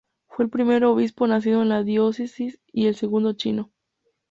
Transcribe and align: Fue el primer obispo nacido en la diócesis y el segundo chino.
Fue 0.25 0.45
el 0.45 0.49
primer 0.49 0.83
obispo 0.85 1.27
nacido 1.27 1.61
en 1.61 1.69
la 1.69 1.83
diócesis 1.83 2.59
y 2.73 2.87
el 2.87 2.95
segundo 2.95 3.33
chino. 3.33 3.69